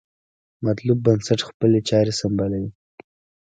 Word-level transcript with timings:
مطلوب 0.65 0.97
بنسټ 1.05 1.39
خپلې 1.49 1.79
چارې 1.89 2.13
سمبالوي. 2.21 2.71